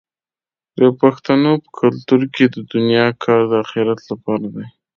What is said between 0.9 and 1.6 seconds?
پښتنو